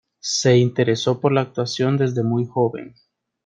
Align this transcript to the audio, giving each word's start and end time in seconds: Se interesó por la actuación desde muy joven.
Se 0.23 0.57
interesó 0.57 1.19
por 1.19 1.31
la 1.31 1.41
actuación 1.41 1.95
desde 1.95 2.23
muy 2.23 2.47
joven. 2.47 2.95